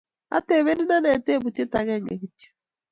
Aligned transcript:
Atebenin 0.37 0.89
ane 0.95 1.11
tubutie 1.25 1.71
agenge 1.79 2.13
kityo 2.19 2.49